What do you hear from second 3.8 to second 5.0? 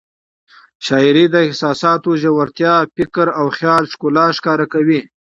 ښکلا ښکاره کوي.